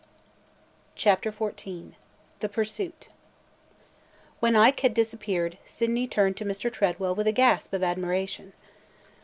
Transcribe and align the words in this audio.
CHAPTER 0.95 1.31
XIV 1.31 1.91
THE 2.39 2.49
PURSUIT 2.49 3.09
WHEN 4.39 4.55
Ike 4.55 4.79
had 4.79 4.93
disappeared, 4.95 5.59
Sydney 5.67 6.07
turned 6.07 6.37
to 6.37 6.43
Mr. 6.43 6.73
Tredwell 6.73 7.13
with 7.13 7.27
a 7.27 7.31
gasp 7.31 7.71
of 7.71 7.83
admiration. 7.83 8.53